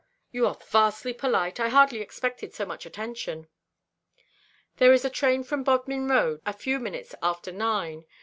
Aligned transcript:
"You 0.31 0.47
are 0.47 0.55
vastly 0.55 1.13
polite. 1.13 1.59
I 1.59 1.69
hardly 1.69 2.01
expected 2.01 2.55
so 2.55 2.65
much 2.65 2.87
attention." 2.87 3.47
"There 4.77 4.93
is 4.93 5.05
a 5.05 5.11
train 5.11 5.43
from 5.43 5.61
Bodmin 5.63 6.07
Road 6.07 6.41
a 6.43 6.53
few 6.53 6.79
minutes 6.79 7.13
after 7.21 7.51
nine. 7.51 8.05